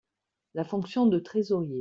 [0.55, 1.79] La fonction de trésorier.